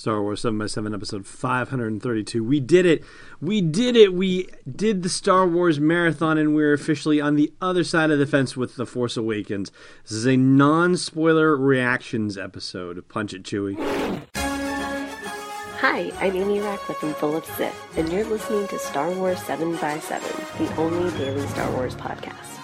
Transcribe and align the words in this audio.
Star 0.00 0.22
Wars 0.22 0.40
7 0.40 0.58
by 0.58 0.64
7 0.64 0.94
episode 0.94 1.26
532. 1.26 2.42
We 2.42 2.58
did 2.58 2.86
it. 2.86 3.04
We 3.38 3.60
did 3.60 3.96
it. 3.96 4.14
We 4.14 4.48
did 4.74 5.02
the 5.02 5.10
Star 5.10 5.46
Wars 5.46 5.78
marathon 5.78 6.38
and 6.38 6.54
we're 6.54 6.72
officially 6.72 7.20
on 7.20 7.36
the 7.36 7.52
other 7.60 7.84
side 7.84 8.10
of 8.10 8.18
the 8.18 8.24
fence 8.24 8.56
with 8.56 8.76
The 8.76 8.86
Force 8.86 9.18
Awakens. 9.18 9.70
This 10.04 10.12
is 10.12 10.26
a 10.26 10.38
non-spoiler 10.38 11.54
reactions 11.54 12.38
episode. 12.38 13.06
Punch 13.10 13.34
it, 13.34 13.42
Chewie. 13.42 13.76
Hi, 14.34 16.10
I'm 16.18 16.34
Amy 16.34 16.60
Ratcliffe 16.60 17.18
Full 17.18 17.36
of 17.36 17.44
Sith, 17.44 17.98
and 17.98 18.10
you're 18.10 18.24
listening 18.24 18.68
to 18.68 18.78
Star 18.78 19.10
Wars 19.10 19.42
7 19.42 19.76
by 19.76 19.98
7 19.98 20.26
the 20.56 20.74
only 20.76 21.10
daily 21.18 21.46
Star 21.48 21.70
Wars 21.72 21.94
podcast. 21.94 22.59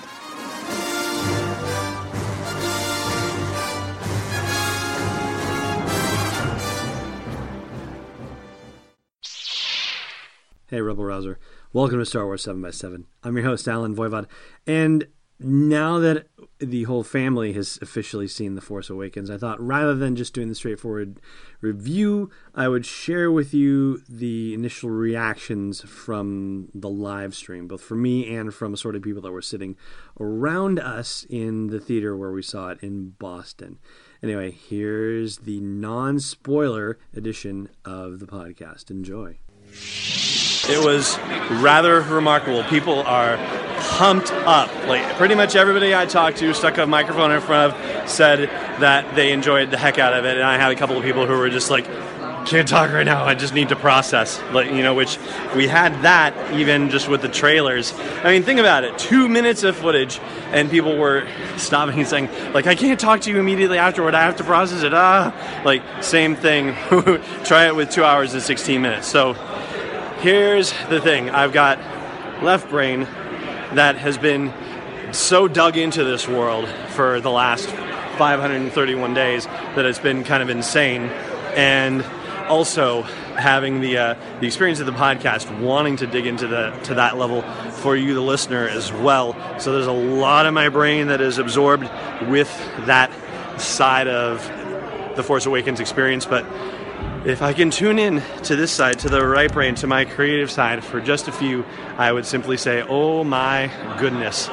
Hey, 10.77 10.83
Rebel 10.83 11.07
Rouser. 11.07 11.39
Welcome 11.73 12.01
to 12.01 12.05
Star 12.05 12.27
Wars 12.27 12.43
7 12.43 12.61
by 12.61 12.71
7 12.71 13.07
I'm 13.25 13.35
your 13.35 13.47
host, 13.47 13.67
Allen 13.67 13.97
Voivod. 13.97 14.27
And 14.67 15.07
now 15.41 15.99
that 16.01 16.27
the 16.59 16.83
whole 16.83 17.03
family 17.03 17.55
has 17.55 17.79
officially 17.81 18.29
seen 18.29 18.57
The 18.57 18.61
Force 18.61 18.91
Awakens, 18.91 19.31
I 19.31 19.39
thought 19.39 19.59
rather 19.59 19.95
than 19.95 20.17
just 20.17 20.35
doing 20.35 20.51
the 20.51 20.55
straightforward 20.55 21.19
review, 21.63 22.29
I 22.55 22.69
would 22.69 22.85
share 22.85 23.33
with 23.33 23.55
you 23.55 24.03
the 24.07 24.53
initial 24.53 24.91
reactions 24.91 25.81
from 25.81 26.69
the 26.75 26.91
live 26.91 27.35
stream, 27.35 27.69
both 27.69 27.81
for 27.81 27.95
me 27.95 28.37
and 28.37 28.53
from 28.53 28.77
sort 28.77 28.97
of 28.97 29.01
people 29.01 29.23
that 29.23 29.33
were 29.33 29.41
sitting 29.41 29.77
around 30.21 30.79
us 30.79 31.25
in 31.31 31.69
the 31.69 31.81
theater 31.81 32.15
where 32.15 32.33
we 32.33 32.43
saw 32.43 32.69
it 32.69 32.81
in 32.83 33.15
Boston. 33.19 33.79
Anyway, 34.23 34.51
here's 34.51 35.39
the 35.39 35.59
non 35.59 36.21
spoiler 36.21 36.99
edition 37.15 37.71
of 37.87 38.19
the 38.19 38.27
podcast. 38.27 38.91
Enjoy. 38.91 39.39
It 40.69 40.85
was 40.85 41.17
rather 41.63 42.01
remarkable. 42.01 42.65
People 42.65 43.01
are 43.03 43.37
pumped 43.79 44.33
up. 44.33 44.69
Like 44.87 45.05
pretty 45.17 45.35
much 45.35 45.55
everybody 45.55 45.95
I 45.95 46.07
talked 46.07 46.39
to, 46.39 46.53
stuck 46.55 46.79
a 46.79 46.87
microphone 46.87 47.31
in 47.31 47.41
front 47.41 47.73
of, 47.73 48.11
said 48.11 48.49
that 48.81 49.15
they 49.15 49.33
enjoyed 49.33 49.71
the 49.71 49.77
heck 49.77 49.99
out 49.99 50.13
of 50.13 50.25
it. 50.25 50.37
And 50.37 50.45
I 50.45 50.57
had 50.59 50.73
a 50.73 50.75
couple 50.75 50.97
of 50.97 51.05
people 51.05 51.27
who 51.27 51.37
were 51.39 51.51
just 51.51 51.71
like, 51.71 51.87
"Can't 52.47 52.67
talk 52.67 52.91
right 52.93 53.07
now. 53.07 53.25
I 53.25 53.35
just 53.35 53.55
need 53.55 53.69
to 53.69 53.77
process." 53.77 54.41
Like 54.53 54.71
you 54.73 54.83
know, 54.83 54.95
which 54.95 55.19
we 55.55 55.69
had 55.69 56.03
that 56.03 56.35
even 56.53 56.91
just 56.91 57.09
with 57.09 57.23
the 57.23 57.29
trailers. 57.29 57.95
I 58.25 58.33
mean, 58.33 58.43
think 58.43 58.59
about 58.59 58.83
it: 58.85 58.99
two 58.99 59.29
minutes 59.29 59.63
of 59.63 59.77
footage, 59.77 60.19
and 60.51 60.69
people 60.69 60.97
were 60.97 61.27
stopping 61.57 61.99
and 61.99 62.09
saying, 62.09 62.29
"Like 62.53 62.67
I 62.67 62.75
can't 62.75 62.99
talk 62.99 63.21
to 63.23 63.31
you 63.31 63.39
immediately 63.39 63.79
afterward. 63.79 64.15
I 64.15 64.25
have 64.25 64.37
to 64.37 64.45
process 64.45 64.83
it." 64.83 64.93
Ah, 64.93 65.33
like 65.65 65.83
same 66.03 66.35
thing. 66.35 66.75
Try 67.45 67.67
it 67.69 67.77
with 67.77 67.91
two 67.91 68.05
hours 68.05 68.35
and 68.35 68.43
sixteen 68.43 68.83
minutes. 68.83 69.07
So 69.07 69.35
here's 70.19 70.73
the 70.89 71.01
thing 71.01 71.31
I've 71.31 71.53
got 71.53 71.79
left 72.43 72.69
brain 72.69 73.03
that 73.75 73.97
has 73.97 74.19
been 74.19 74.53
so 75.13 75.49
dug 75.49 75.77
into 75.77 76.05
this 76.05 76.27
world 76.27 76.69
for 76.91 77.21
the 77.21 77.31
last 77.31 77.69
531 78.19 79.15
days 79.15 79.47
that 79.47 79.85
it's 79.85 79.99
been 79.99 80.25
kind 80.25 80.43
of 80.43 80.49
insane. 80.49 81.03
And 81.55 82.05
also 82.49 83.03
having 83.03 83.81
the 83.81 83.99
uh, 83.99 84.15
the 84.41 84.47
experience 84.47 84.81
of 84.81 84.87
the 84.87 84.93
podcast, 84.93 85.61
wanting 85.61 85.97
to 85.97 86.07
dig 86.07 86.27
into 86.27 86.47
the 86.47 86.71
to 86.85 86.95
that 86.95 87.17
level 87.17 87.43
for 87.71 87.97
you, 87.97 88.15
the 88.15 88.21
listener, 88.21 88.69
as 88.69 88.93
well. 88.93 89.35
So 89.61 89.73
there's 89.73 89.87
a 89.87 89.93
lot 89.93 90.47
of 90.47 90.55
my 90.55 90.69
brain 90.69 91.09
that 91.09 91.21
is 91.21 91.39
absorbed 91.39 91.91
with 92.29 92.49
that 92.87 93.11
side 93.61 94.09
of 94.09 94.45
the 95.17 95.23
Force 95.23 95.47
Awakens 95.47 95.81
experience, 95.81 96.27
but 96.27 96.45
if 97.27 97.43
I 97.43 97.53
can 97.53 97.71
tune 97.71 97.99
in 97.99 98.23
to 98.45 98.55
this 98.55 98.71
side, 98.71 99.01
to 99.01 99.09
the 99.09 99.27
right 99.27 99.53
brain, 99.53 99.75
to 99.77 99.87
my 99.87 100.05
creative 100.05 100.51
side 100.51 100.85
for 100.85 101.01
just 101.01 101.27
a 101.27 101.33
few, 101.33 101.65
I 101.99 102.13
would 102.13 102.25
simply 102.25 102.57
say, 102.57 102.83
oh 102.83 103.25
my 103.25 103.71
goodness. 103.99 104.47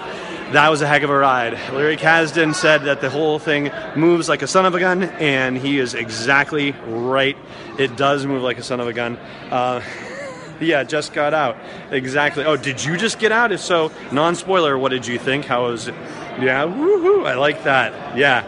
That 0.53 0.69
was 0.69 0.81
a 0.81 0.87
heck 0.87 1.03
of 1.03 1.09
a 1.09 1.17
ride. 1.17 1.53
Larry 1.71 1.97
Kasdan 1.97 2.55
said 2.55 2.83
that 2.85 2.99
the 2.99 3.09
whole 3.11 3.37
thing 3.37 3.71
moves 3.95 4.27
like 4.27 4.41
a 4.41 4.47
son 4.47 4.65
of 4.65 4.73
a 4.73 4.79
gun, 4.79 5.03
and 5.03 5.55
he 5.55 5.77
is 5.77 5.93
exactly 5.93 6.71
right. 6.87 7.37
It 7.77 7.95
does 7.95 8.25
move 8.25 8.41
like 8.41 8.57
a 8.57 8.63
son 8.63 8.79
of 8.79 8.87
a 8.87 8.93
gun. 8.93 9.17
Uh, 9.51 9.81
yeah, 10.59 10.83
just 10.83 11.13
got 11.13 11.33
out. 11.33 11.57
Exactly. 11.91 12.43
Oh, 12.43 12.57
did 12.57 12.83
you 12.83 12.97
just 12.97 13.19
get 13.19 13.31
out? 13.31 13.51
If 13.51 13.61
so, 13.61 13.91
non 14.11 14.33
spoiler, 14.33 14.77
what 14.77 14.89
did 14.89 15.05
you 15.05 15.19
think? 15.19 15.45
How 15.45 15.65
was 15.65 15.87
it? 15.87 15.95
Yeah, 16.39 16.63
woohoo. 16.63 17.27
I 17.27 17.35
like 17.35 17.65
that. 17.65 18.17
Yeah. 18.17 18.43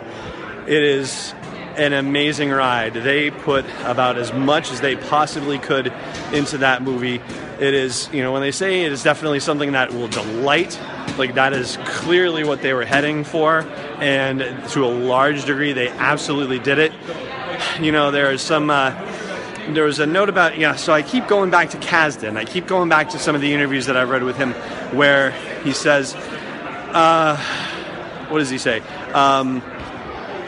It 0.68 0.82
is 0.82 1.35
an 1.78 1.94
amazing 1.94 2.50
ride. 2.50 2.94
They 2.94 3.32
put 3.32 3.66
about 3.84 4.18
as 4.18 4.34
much 4.34 4.72
as 4.72 4.82
they 4.82 4.96
possibly 4.96 5.60
could 5.60 5.94
into 6.34 6.60
that 6.60 6.82
movie. 6.82 7.22
It 7.60 7.74
is, 7.74 8.10
you 8.12 8.22
know, 8.22 8.32
when 8.32 8.42
they 8.42 8.52
say 8.52 8.84
it 8.84 8.92
is 8.92 9.04
definitely 9.04 9.40
something 9.40 9.74
that 9.74 9.94
will 9.94 10.08
delight, 10.08 10.80
like 11.18 11.36
that 11.36 11.54
is 11.54 11.78
clearly 11.86 12.44
what 12.44 12.62
they 12.62 12.74
were 12.74 12.86
heading 12.86 13.24
for, 13.24 13.62
and 14.00 14.40
to 14.72 14.86
a 14.86 14.88
large 14.88 15.46
degree, 15.46 15.74
they 15.74 15.90
absolutely 15.90 16.60
did 16.60 16.80
it. 16.80 16.92
You 17.80 17.92
know, 17.92 18.12
there 18.12 18.32
is 18.32 18.42
some. 18.42 18.70
Uh, 18.70 18.92
there 19.70 19.86
was 19.86 19.98
a 19.98 20.06
note 20.06 20.30
about 20.30 20.60
yeah 20.60 20.76
so 20.76 20.94
i 20.94 21.02
keep 21.02 21.28
going 21.28 21.50
back 21.50 21.72
to 21.72 21.78
kasdan 21.78 22.38
i 22.38 22.46
keep 22.46 22.68
going 22.68 22.88
back 22.88 23.10
to 23.10 23.18
some 23.18 23.34
of 23.34 23.42
the 23.42 23.52
interviews 23.52 23.88
that 23.88 23.98
i've 23.98 24.12
read 24.12 24.22
with 24.22 24.38
him 24.38 24.52
where 24.96 25.32
he 25.64 25.74
says 25.74 26.14
uh, 26.94 27.36
what 28.30 28.38
does 28.38 28.52
he 28.52 28.60
say 28.60 28.80
um, 29.14 29.62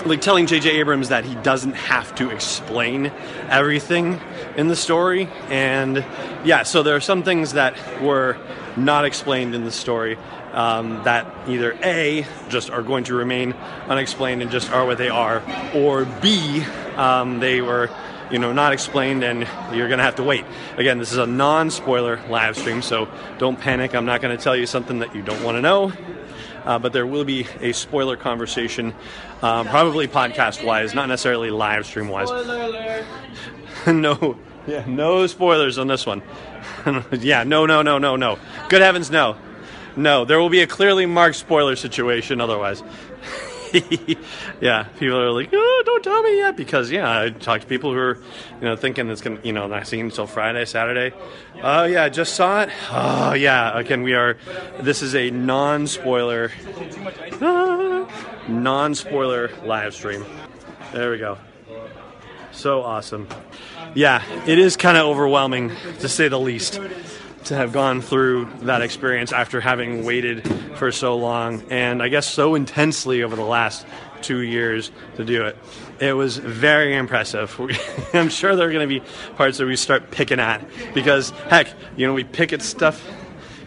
like 0.08 0.22
telling 0.22 0.48
J.J. 0.48 0.70
Abrams 0.80 1.10
that 1.10 1.26
he 1.26 1.36
doesn't 1.36 1.74
have 1.74 2.14
to 2.16 2.30
explain 2.30 3.12
everything 3.50 4.20
in 4.56 4.68
the 4.68 4.76
story. 4.76 5.28
And 5.50 6.06
yeah, 6.44 6.64
so 6.64 6.84
there 6.84 6.96
are 6.96 7.02
some 7.02 7.24
things 7.24 7.54
that 7.54 8.02
were 8.02 8.38
not 8.76 9.06
explained 9.06 9.56
in 9.56 9.64
the 9.66 9.72
story 9.72 10.18
um, 10.54 11.04
that 11.04 11.48
either 11.48 11.78
A, 11.84 12.26
just 12.50 12.70
are 12.70 12.82
going 12.82 13.04
to 13.06 13.16
remain 13.16 13.54
unexplained 13.88 14.42
and 14.42 14.52
just 14.52 14.72
are 14.72 14.86
what 14.86 14.98
they 14.98 15.10
are, 15.10 15.44
or 15.76 16.06
B, 16.06 16.64
um, 16.96 17.40
they 17.40 17.62
were 17.62 17.90
you 18.32 18.40
know 18.40 18.52
not 18.52 18.74
explained 18.74 19.24
and 19.24 19.48
you're 19.74 19.88
going 19.88 20.00
to 20.00 20.04
have 20.04 20.16
to 20.16 20.24
wait 20.24 20.44
again 20.76 20.98
this 20.98 21.14
is 21.14 21.18
a 21.18 21.26
non-spoiler 21.26 22.20
live 22.30 22.58
stream 22.58 22.82
so 22.82 23.08
don't 23.38 23.58
panic 23.58 23.96
i'm 23.96 24.06
not 24.06 24.22
going 24.22 24.36
to 24.36 24.44
tell 24.44 24.54
you 24.54 24.66
something 24.66 25.00
that 25.00 25.16
you 25.16 25.22
don't 25.22 25.42
want 25.44 25.56
to 25.56 25.62
know 25.62 25.94
uh, 26.68 26.78
but 26.78 26.92
there 26.92 27.08
will 27.08 27.24
be 27.24 27.48
a 27.62 27.72
spoiler 27.72 28.18
conversation, 28.18 28.94
um, 29.42 29.68
probably 29.68 30.08
podcast 30.08 30.64
wise, 30.66 30.94
not 30.94 31.08
necessarily 31.08 31.50
live 31.50 31.86
stream 31.86 32.10
wise. 32.10 32.30
no, 33.88 34.38
yeah, 34.68 34.84
no 34.86 35.26
spoilers 35.28 35.78
on 35.78 35.88
this 35.88 36.06
one. 36.06 36.22
yeah, 37.14 37.44
no, 37.46 37.66
no, 37.66 37.82
no, 37.82 37.98
no, 37.98 38.18
no. 38.18 38.38
Good 38.68 38.82
heavens, 38.82 39.10
no. 39.10 39.38
No, 39.96 40.26
there 40.26 40.40
will 40.40 40.50
be 40.50 40.60
a 40.60 40.68
clearly 40.68 41.06
marked 41.06 41.38
spoiler 41.38 41.78
situation 41.78 42.42
otherwise. 42.42 42.84
yeah, 44.62 44.84
people 45.00 45.20
are 45.20 45.32
like, 45.32 45.50
oh, 45.54 45.84
don't 45.86 46.04
tell 46.04 46.22
me 46.24 46.38
yet 46.38 46.56
because 46.56 46.92
yeah, 46.92 47.22
I 47.22 47.30
talk 47.30 47.62
to 47.62 47.68
people 47.68 47.94
who 47.94 48.00
are, 48.00 48.18
you 48.60 48.66
know, 48.66 48.76
thinking 48.76 49.10
it's 49.10 49.22
gonna, 49.22 49.40
you 49.44 49.54
know, 49.54 49.68
not 49.68 49.88
seen 49.88 50.06
until 50.06 50.28
Friday, 50.28 50.66
Saturday. 50.66 51.16
Oh 51.62 51.86
yeah, 51.86 52.04
I 52.04 52.10
just 52.10 52.36
saw 52.36 52.62
it. 52.64 52.70
Oh 52.92 53.34
yeah, 53.34 53.78
again, 53.78 54.04
we 54.04 54.14
are. 54.14 54.38
This 54.80 55.02
is 55.02 55.16
a 55.16 55.30
non-spoiler, 55.30 56.52
non-spoiler 58.48 59.52
live 59.64 59.94
stream. 59.94 60.26
There 60.94 61.12
we 61.12 61.18
go. 61.18 61.38
So 62.52 62.82
awesome. 62.82 63.28
Yeah, 63.94 64.24
it 64.46 64.58
is 64.60 64.78
kind 64.78 64.98
of 64.98 65.06
overwhelming 65.06 65.72
to 66.00 66.10
say 66.10 66.28
the 66.28 66.40
least 66.40 66.80
to 67.48 67.56
have 67.56 67.72
gone 67.72 68.02
through 68.02 68.46
that 68.62 68.82
experience 68.82 69.32
after 69.32 69.62
having 69.62 70.04
waited 70.04 70.48
for 70.78 70.92
so 70.92 71.16
long 71.16 71.64
and 71.70 72.04
I 72.04 72.10
guess 72.10 72.28
so 72.28 72.56
intensely 72.56 73.24
over 73.24 73.36
the 73.36 73.44
last 73.44 73.86
two 74.22 74.40
years 74.40 74.92
to 75.16 75.24
do 75.24 75.46
it. 75.46 75.58
It 76.00 76.14
was 76.14 76.38
very 76.38 76.96
impressive. 76.96 77.60
I'm 78.14 78.30
sure 78.30 78.56
there 78.56 78.68
are 78.68 78.72
going 78.72 78.88
to 78.88 79.00
be 79.00 79.06
parts 79.36 79.58
that 79.60 79.66
we 79.66 79.76
start 79.76 80.12
picking 80.12 80.40
at 80.40 80.66
because, 80.94 81.30
heck, 81.50 81.70
you 81.96 82.06
know, 82.06 82.14
we 82.14 82.24
pick 82.24 82.52
at 82.52 82.62
stuff 82.62 83.06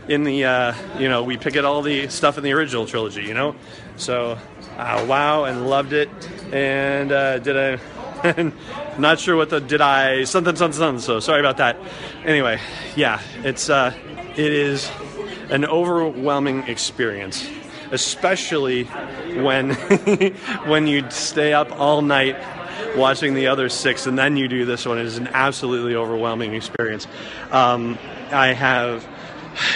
in 0.08 0.24
the, 0.24 0.44
uh, 0.44 0.74
you 0.98 1.08
know, 1.08 1.22
we 1.22 1.36
pick 1.36 1.56
at 1.56 1.64
all 1.64 1.82
the 1.82 2.08
stuff 2.08 2.36
in 2.36 2.44
the 2.44 2.52
original 2.52 2.86
trilogy, 2.86 3.22
you 3.22 3.34
know? 3.34 3.54
So, 3.96 4.38
uh, 4.76 5.06
wow, 5.08 5.44
and 5.44 5.68
loved 5.68 5.92
it. 5.92 6.08
And 6.52 7.12
uh, 7.12 7.38
did 7.38 7.56
I 7.56 7.76
and 8.24 8.52
not 8.98 9.18
sure 9.18 9.36
what 9.36 9.50
the 9.50 9.60
did 9.60 9.80
I 9.80 10.24
something 10.24 10.56
something 10.56 10.78
something. 10.78 11.00
So 11.00 11.20
sorry 11.20 11.40
about 11.40 11.58
that. 11.58 11.76
Anyway, 12.24 12.60
yeah, 12.96 13.20
it's 13.42 13.70
uh, 13.70 13.94
it 14.36 14.52
is 14.52 14.90
an 15.50 15.64
overwhelming 15.64 16.68
experience, 16.68 17.48
especially 17.90 18.84
when 18.84 19.74
when 20.66 20.86
you 20.86 21.10
stay 21.10 21.52
up 21.52 21.72
all 21.78 22.02
night 22.02 22.36
watching 22.96 23.34
the 23.34 23.46
other 23.48 23.68
six 23.68 24.06
and 24.06 24.18
then 24.18 24.36
you 24.36 24.48
do 24.48 24.64
this 24.64 24.86
one. 24.86 24.98
It 24.98 25.06
is 25.06 25.18
an 25.18 25.28
absolutely 25.28 25.94
overwhelming 25.94 26.54
experience. 26.54 27.06
Um, 27.50 27.98
I 28.30 28.48
have 28.48 29.06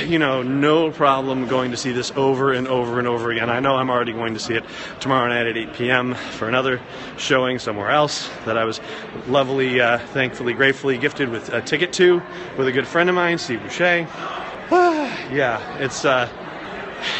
you 0.05 0.19
know, 0.19 0.43
no 0.43 0.91
problem 0.91 1.47
going 1.47 1.71
to 1.71 1.77
see 1.77 1.93
this 1.93 2.11
over 2.13 2.53
and 2.53 2.69
over 2.69 2.99
and 2.99 3.09
over 3.09 3.31
again. 3.31 3.51
I 3.51 3.61
know 3.61 3.77
I'm 3.77 3.91
already 3.91 4.13
going 4.13 4.35
to 4.35 4.41
see 4.41 4.55
it 4.55 4.65
tomorrow 5.01 5.29
night 5.29 5.47
at 5.47 5.57
8 5.57 5.73
p.m. 5.75 6.15
for 6.15 6.49
another 6.49 6.81
showing 7.17 7.59
somewhere 7.59 7.91
else 7.91 8.29
that 8.45 8.57
I 8.57 8.65
was 8.65 8.81
lovely, 9.27 9.81
uh, 9.81 9.99
thankfully, 9.99 10.55
gratefully 10.55 10.99
gifted 10.99 11.29
with 11.29 11.53
a 11.53 11.61
ticket 11.61 11.93
to 11.95 12.23
with 12.57 12.69
a 12.69 12.73
good 12.73 12.87
friend 12.87 13.09
of 13.09 13.15
mine, 13.15 13.39
Steve 13.39 13.61
Boucher. 13.63 14.07
yeah, 14.71 15.79
it's. 15.79 16.05
Uh, 16.05 16.29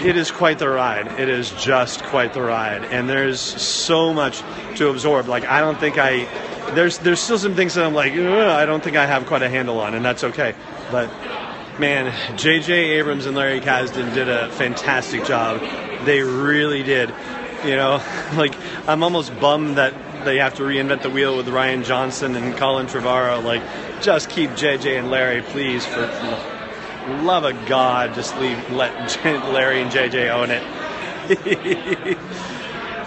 it 0.03 0.17
is 0.17 0.31
quite 0.31 0.59
the 0.59 0.69
ride. 0.69 1.21
It 1.21 1.29
is 1.29 1.51
just 1.53 2.03
quite 2.05 2.33
the 2.33 2.41
ride, 2.41 2.85
and 2.85 3.07
there's 3.07 3.41
so 3.41 4.15
much 4.15 4.43
to 4.77 4.89
absorb. 4.89 5.29
Like 5.29 5.45
I 5.45 5.61
don't 5.61 5.79
think 5.79 5.99
I 5.99 6.25
there's 6.75 6.99
there's 6.99 7.21
still 7.21 7.39
some 7.39 7.55
things 7.55 7.75
that 7.75 7.85
I'm 7.85 7.93
like 7.93 8.13
I 8.13 8.65
don't 8.65 8.83
think 8.83 8.97
I 8.97 9.05
have 9.05 9.27
quite 9.27 9.43
a 9.43 9.49
handle 9.49 9.81
on, 9.81 9.95
and 9.95 10.05
that's 10.05 10.25
okay. 10.25 10.55
But 10.91 11.11
man, 11.79 12.37
J.J. 12.37 12.73
Abrams 12.73 13.27
and 13.27 13.37
Larry 13.37 13.61
Kasdan 13.61 14.15
did 14.15 14.29
a 14.29 14.51
fantastic 14.51 15.25
job. 15.25 15.61
They 16.05 16.23
really 16.23 16.83
did. 16.83 17.13
You 17.65 17.77
know, 17.77 18.03
like 18.35 18.55
I'm 18.87 19.03
almost 19.03 19.39
bummed 19.41 19.77
that 19.79 19.95
they 20.25 20.39
have 20.39 20.55
to 20.55 20.63
reinvent 20.63 21.03
the 21.03 21.11
wheel 21.11 21.37
with 21.37 21.47
Rian 21.47 21.85
Johnson 21.85 22.35
and 22.37 22.57
Colin 22.57 22.87
Trevorrow. 22.87 23.43
Like, 23.43 23.63
just 24.01 24.31
keep 24.31 24.55
J.J. 24.55 24.97
and 24.97 25.11
Larry, 25.11 25.43
please, 25.43 25.85
for 25.85 26.07
love 27.23 27.45
of 27.45 27.67
God, 27.67 28.15
just 28.15 28.37
leave 28.39 28.71
let 28.71 28.93
Larry 29.53 29.83
and 29.83 29.91
J.J. 29.91 30.31
own 30.31 30.51
it. 30.51 30.63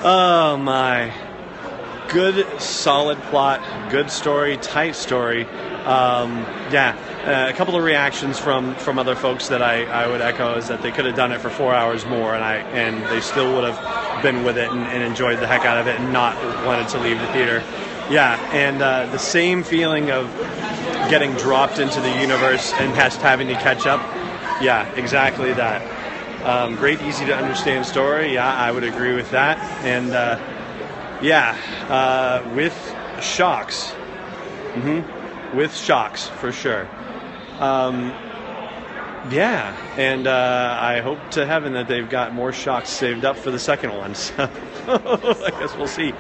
oh 0.04 0.58
my, 0.58 1.14
good 2.10 2.62
solid 2.62 3.18
plot, 3.24 3.92
good 3.92 4.10
story, 4.10 4.58
tight 4.58 4.96
story. 4.96 5.46
Um, 5.86 6.40
yeah, 6.72 6.98
uh, 7.26 7.50
a 7.50 7.54
couple 7.54 7.76
of 7.76 7.84
reactions 7.84 8.38
from 8.40 8.76
from 8.76 9.00
other 9.00 9.16
folks 9.16 9.50
that 9.50 9.62
I, 9.62 9.86
I 9.86 10.08
would 10.08 10.22
echo 10.22 10.56
is 10.56 10.68
that 10.68 10.82
they 10.82 10.92
could 10.92 11.06
have 11.06 11.16
done 11.16 11.32
it 11.32 11.42
for 11.42 11.50
four 11.50 11.74
hours 11.74 12.06
more, 12.06 12.34
and 12.36 12.44
I 12.44 12.58
and 12.58 13.04
they 13.08 13.22
still 13.22 13.54
would 13.56 13.64
have 13.64 14.24
been 14.24 14.44
with 14.44 14.58
it 14.58 14.72
and, 14.72 14.82
and 14.82 15.04
enjoyed 15.04 15.40
the 15.40 15.48
heck 15.48 15.66
out 15.66 15.78
of 15.78 15.88
it 15.88 16.00
and 16.00 16.14
not 16.14 16.36
wanted 16.66 16.88
to 16.90 17.00
leave 17.00 17.20
the 17.20 17.28
theater. 17.28 17.64
Yeah, 18.10 18.40
and 18.54 18.82
uh, 18.82 19.08
the 19.08 19.20
same 19.20 19.64
feeling 19.64 20.12
of 20.12 20.34
getting 21.10 21.34
dropped 21.34 21.80
into 21.80 22.00
the 22.00 22.22
universe 22.22 22.74
and 22.74 22.96
just 22.96 23.22
having 23.22 23.48
to 23.48 23.56
catch 23.56 23.86
up. 23.86 24.00
Yeah, 24.62 24.90
exactly 24.94 25.54
that. 25.54 25.82
Um, 26.46 26.76
great, 26.76 27.02
easy 27.02 27.26
to 27.26 27.36
understand 27.36 27.86
story. 27.86 28.34
Yeah, 28.34 28.52
I 28.52 28.72
would 28.72 28.84
agree 28.84 29.14
with 29.14 29.32
that. 29.32 29.58
And 29.84 30.12
uh, 30.12 30.40
yeah, 31.22 31.58
uh, 31.90 32.50
with 32.56 32.96
shocks. 33.22 33.92
Mm-hmm. 34.74 35.58
With 35.58 35.76
shocks, 35.76 36.28
for 36.28 36.52
sure. 36.52 36.88
Um, 37.60 38.14
yeah, 39.32 39.76
and 39.98 40.28
uh, 40.28 40.78
I 40.80 41.02
hope 41.02 41.32
to 41.32 41.46
heaven 41.46 41.74
that 41.74 41.88
they've 41.88 42.10
got 42.10 42.34
more 42.34 42.54
shocks 42.54 42.90
saved 42.90 43.26
up 43.26 43.38
for 43.38 43.52
the 43.52 43.60
second 43.60 43.94
one. 43.94 44.16
So 44.88 45.44
I 45.44 45.50
guess 45.60 45.76
we'll 45.76 45.88
see. 45.88 46.14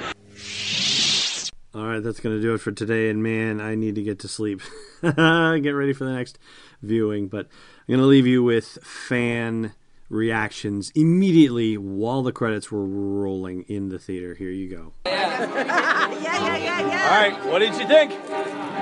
All 1.74 1.86
right, 1.86 2.04
that's 2.04 2.20
going 2.20 2.36
to 2.36 2.42
do 2.42 2.54
it 2.54 2.58
for 2.58 2.74
today. 2.74 3.10
And 3.10 3.24
man, 3.24 3.62
I 3.62 3.76
need 3.76 3.96
to 3.96 4.04
get 4.04 4.20
to 4.20 4.28
sleep. 4.28 4.62
get 5.02 5.14
ready 5.14 5.94
for 5.94 6.04
the 6.04 6.12
next 6.12 6.38
viewing. 6.82 7.28
But 7.30 7.46
I'm 7.46 7.88
going 7.88 8.00
to 8.00 8.06
leave 8.08 8.28
you 8.28 8.44
with 8.44 8.80
fan 8.84 9.74
reactions 10.10 10.92
immediately 10.96 11.78
while 11.78 12.24
the 12.24 12.32
credits 12.32 12.72
were 12.72 12.86
rolling 12.86 13.64
in 13.70 13.90
the 13.90 14.00
theater. 14.00 14.34
Here 14.34 14.50
you 14.50 14.70
go. 14.70 14.94
yeah, 15.06 16.12
yeah, 16.12 16.58
yeah, 16.58 16.88
yeah. 16.88 17.10
All 17.10 17.30
right, 17.30 17.46
what 17.46 17.60
did 17.60 17.76
you 17.76 17.88
think? 17.88 18.12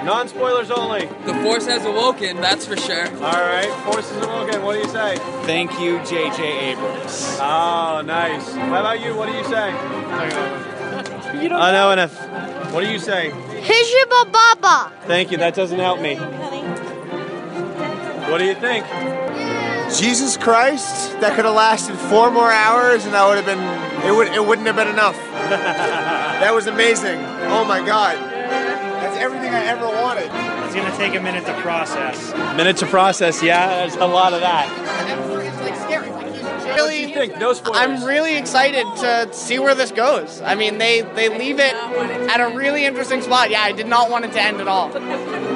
Non 0.05 0.27
spoilers 0.27 0.69
only. 0.69 1.07
The 1.25 1.33
Force 1.41 1.65
has 1.65 1.83
awoken, 1.83 2.37
that's 2.37 2.63
for 2.63 2.77
sure. 2.77 3.07
All 3.07 3.31
right, 3.31 3.67
Force 3.85 4.11
is 4.11 4.21
awoken. 4.23 4.61
What 4.61 4.73
do 4.73 4.79
you 4.79 4.87
say? 4.89 5.17
Thank 5.47 5.79
you, 5.79 5.97
J.J. 6.05 6.71
Abrams. 6.73 7.39
Oh, 7.41 8.03
nice. 8.05 8.53
How 8.53 8.81
about 8.81 8.99
you? 8.99 9.15
What 9.15 9.25
do 9.25 9.33
you 9.33 9.43
say? 9.45 9.71
You 11.41 11.49
don't 11.49 11.59
I 11.59 11.71
know 11.71 11.89
enough. 11.89 12.13
What 12.71 12.81
do 12.81 12.91
you 12.91 12.99
say? 12.99 13.31
Hijiba 13.31 14.31
Baba. 14.31 14.93
Thank 15.07 15.31
you. 15.31 15.37
That 15.37 15.55
doesn't 15.55 15.79
help 15.79 15.99
me. 15.99 16.17
What 18.29 18.37
do 18.37 18.45
you 18.45 18.53
think? 18.53 18.85
Jesus 19.97 20.37
Christ, 20.37 21.19
that 21.19 21.35
could 21.35 21.45
have 21.45 21.55
lasted 21.55 21.95
four 21.95 22.29
more 22.29 22.51
hours, 22.51 23.05
and 23.05 23.13
that 23.15 23.27
would 23.27 23.37
have 23.37 23.45
been 23.47 24.05
it 24.05 24.15
would 24.15 24.27
it 24.27 24.45
wouldn't 24.45 24.67
have 24.67 24.75
been 24.75 24.87
enough. 24.87 25.15
that 25.49 26.53
was 26.53 26.67
amazing. 26.67 27.17
Oh 27.49 27.65
my 27.65 27.83
God, 27.83 28.34
that's 29.15 29.23
everything 29.23 29.53
I 29.53 29.65
ever 29.65 29.87
wanted. 29.87 30.29
It's 30.65 30.75
gonna 30.75 30.95
take 30.97 31.15
a 31.15 31.21
minute 31.21 31.45
to 31.45 31.53
process. 31.61 32.33
Minute 32.55 32.77
to 32.77 32.85
process. 32.85 33.41
Yeah, 33.41 33.67
there's 33.77 33.95
a 33.95 34.05
lot 34.05 34.33
of 34.33 34.41
that. 34.41 34.67
What 36.77 36.89
do 36.91 36.97
you 36.97 37.13
think? 37.13 37.37
No 37.39 37.53
spoilers. 37.53 37.79
I'm 37.81 38.03
really 38.03 38.35
excited 38.35 38.85
to 38.97 39.29
see 39.31 39.59
where 39.59 39.75
this 39.75 39.91
goes. 39.91 40.41
I 40.41 40.55
mean, 40.55 40.77
they 40.77 41.01
they 41.01 41.29
leave 41.29 41.59
it 41.59 41.73
at 41.73 42.39
a 42.41 42.55
really 42.55 42.85
interesting 42.85 43.21
spot. 43.21 43.49
Yeah, 43.49 43.61
I 43.61 43.71
did 43.71 43.87
not 43.87 44.09
want 44.09 44.25
it 44.25 44.33
to 44.33 44.41
end 44.41 44.59
at 44.61 44.67
all. 44.67 44.87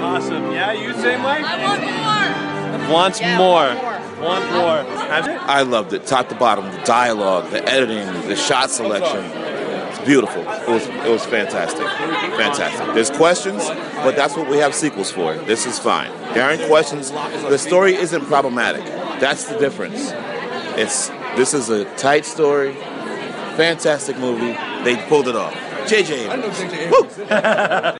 Awesome. 0.01 0.51
Yeah, 0.51 0.71
you 0.71 0.93
same 0.93 1.23
way. 1.23 1.41
I 1.43 1.63
want 1.63 2.87
more. 2.87 2.93
Wants 2.93 3.21
Yeah, 3.21 3.37
more. 3.37 3.75
want 3.75 3.81
more. 3.83 4.29
Want 4.29 4.51
more. 4.51 4.99
I 5.47 5.61
loved 5.61 5.93
it, 5.93 6.05
top 6.05 6.29
to 6.29 6.35
bottom. 6.35 6.65
The 6.71 6.81
dialogue, 6.83 7.51
the 7.51 7.63
editing, 7.69 8.05
the 8.27 8.35
shot 8.35 8.69
selection. 8.71 9.23
It's 10.09 10.15
beautiful. 10.15 10.41
It 10.41 10.67
was 10.67 10.87
it 10.87 11.11
was 11.11 11.23
fantastic. 11.25 11.85
Fantastic. 11.85 12.95
There's 12.95 13.11
questions, 13.11 13.67
but 14.03 14.15
that's 14.15 14.35
what 14.35 14.49
we 14.49 14.57
have 14.57 14.73
sequels 14.73 15.11
for. 15.11 15.35
This 15.35 15.67
is 15.67 15.77
fine. 15.77 16.09
There 16.33 16.43
aren't 16.43 16.63
questions. 16.63 17.11
The 17.11 17.57
story 17.57 17.93
isn't 17.93 18.25
problematic. 18.25 18.83
That's 19.19 19.45
the 19.45 19.59
difference. 19.59 20.11
It's 20.79 21.09
this 21.35 21.53
is 21.53 21.69
a 21.69 21.85
tight 21.95 22.25
story, 22.25 22.73
fantastic 23.55 24.17
movie. 24.17 24.57
They 24.83 24.95
pulled 25.07 25.27
it 25.27 25.35
off. 25.35 25.53
JJ 25.85 26.31
Abrams. 26.31 27.99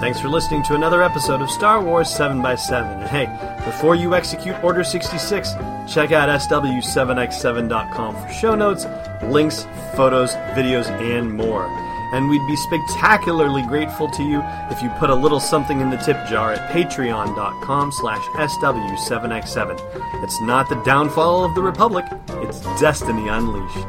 Thanks 0.00 0.20
for 0.20 0.28
listening 0.28 0.62
to 0.64 0.74
another 0.74 1.02
episode 1.02 1.42
of 1.42 1.50
Star 1.50 1.82
Wars 1.82 2.08
7x7. 2.08 3.00
And 3.00 3.08
hey, 3.08 3.64
before 3.64 3.94
you 3.94 4.14
execute 4.14 4.56
Order 4.62 4.84
66, 4.84 5.54
check 5.86 6.12
out 6.12 6.28
SW7x7.com 6.28 8.16
for 8.16 8.32
show 8.32 8.54
notes, 8.54 8.86
links, 9.24 9.66
photos, 9.94 10.34
videos, 10.54 10.90
and 11.00 11.32
more. 11.32 11.66
And 12.12 12.28
we'd 12.28 12.46
be 12.46 12.56
spectacularly 12.56 13.62
grateful 13.62 14.08
to 14.10 14.22
you 14.22 14.40
if 14.70 14.82
you 14.82 14.90
put 14.98 15.10
a 15.10 15.14
little 15.14 15.40
something 15.40 15.80
in 15.80 15.90
the 15.90 15.96
tip 15.96 16.16
jar 16.28 16.52
at 16.52 16.70
patreon.com 16.70 17.92
slash 17.92 18.24
SW7x7. 18.36 20.22
It's 20.22 20.40
not 20.42 20.68
the 20.68 20.80
downfall 20.84 21.44
of 21.44 21.54
the 21.54 21.62
Republic, 21.62 22.04
it's 22.28 22.60
destiny 22.80 23.28
unleashed. 23.28 23.86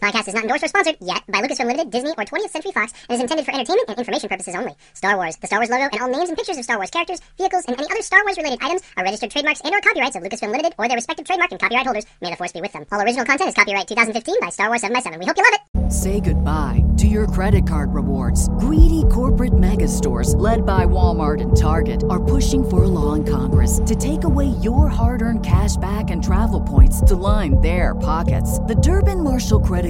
This 0.00 0.10
podcast 0.10 0.28
is 0.28 0.34
not 0.34 0.44
endorsed 0.44 0.64
or 0.64 0.68
sponsored 0.68 0.96
yet 1.00 1.22
by 1.28 1.40
Lucasfilm 1.42 1.66
Limited, 1.66 1.90
Disney, 1.90 2.10
or 2.10 2.24
20th 2.24 2.50
Century 2.50 2.72
Fox 2.72 2.92
and 3.08 3.16
is 3.16 3.20
intended 3.20 3.44
for 3.44 3.52
entertainment 3.52 3.88
and 3.88 3.98
information 3.98 4.28
purposes 4.28 4.54
only. 4.54 4.74
Star 4.94 5.16
Wars, 5.16 5.36
the 5.36 5.46
Star 5.46 5.58
Wars 5.58 5.68
logo, 5.68 5.88
and 5.92 6.00
all 6.00 6.08
names 6.08 6.28
and 6.28 6.38
pictures 6.38 6.56
of 6.56 6.64
Star 6.64 6.76
Wars 6.76 6.90
characters, 6.90 7.20
vehicles, 7.36 7.64
and 7.66 7.78
any 7.78 7.90
other 7.90 8.02
Star 8.02 8.24
Wars 8.24 8.36
related 8.38 8.58
items 8.62 8.82
are 8.96 9.04
registered 9.04 9.30
trademarks 9.30 9.60
and 9.60 9.74
or 9.74 9.80
copyrights 9.80 10.16
of 10.16 10.22
Lucasfilm 10.22 10.50
Limited 10.52 10.74
or 10.78 10.88
their 10.88 10.96
respective 10.96 11.26
trademark 11.26 11.50
and 11.50 11.60
copyright 11.60 11.84
holders. 11.84 12.06
May 12.22 12.30
the 12.30 12.36
force 12.36 12.52
be 12.52 12.60
with 12.60 12.72
them. 12.72 12.86
All 12.90 13.00
original 13.00 13.26
content 13.26 13.48
is 13.48 13.54
copyright 13.54 13.88
2015 13.88 14.36
by 14.40 14.48
Star 14.48 14.68
Wars 14.68 14.82
7x7. 14.82 15.18
We 15.18 15.26
hope 15.26 15.36
you 15.36 15.44
love 15.44 15.54
it. 15.54 15.92
Say 15.92 16.20
goodbye 16.20 16.84
to 16.98 17.06
your 17.06 17.26
credit 17.26 17.66
card 17.66 17.92
rewards. 17.92 18.48
Greedy 18.60 19.04
corporate 19.10 19.58
mega 19.58 19.88
stores, 19.88 20.34
led 20.36 20.64
by 20.64 20.84
Walmart 20.84 21.40
and 21.40 21.56
Target, 21.56 22.04
are 22.08 22.22
pushing 22.22 22.66
for 22.68 22.84
a 22.84 22.88
law 22.88 23.14
in 23.14 23.24
Congress 23.24 23.80
to 23.86 23.94
take 23.94 24.24
away 24.24 24.46
your 24.62 24.88
hard 24.88 25.20
earned 25.20 25.44
cash 25.44 25.76
back 25.76 26.10
and 26.10 26.22
travel 26.22 26.60
points 26.60 27.00
to 27.02 27.16
line 27.16 27.60
their 27.60 27.94
pockets. 27.94 28.58
The 28.60 28.76
Durbin 28.76 29.24
Marshall 29.24 29.60
credit 29.60 29.89